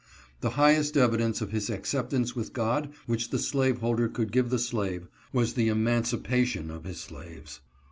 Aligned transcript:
The 0.39 0.49
highest 0.57 0.97
evidence 0.97 1.41
of 1.41 1.51
his 1.51 1.69
acceptance 1.69 2.35
with 2.35 2.53
God 2.53 2.91
which 3.05 3.29
the 3.29 3.37
slaveholder 3.37 4.07
could 4.09 4.31
give 4.31 4.49
the 4.49 4.57
slave, 4.57 5.07
was 5.31 5.53
the 5.53 5.67
emancipation 5.67 6.71
of 6.71 6.85
his 6.85 6.99
slaves. 6.99 7.59